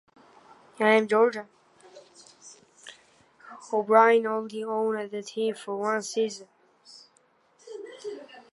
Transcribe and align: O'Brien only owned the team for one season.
O'Brien 3.71 4.25
only 4.25 4.63
owned 4.63 5.11
the 5.11 5.21
team 5.21 5.53
for 5.53 5.77
one 5.77 6.01
season. 6.01 6.47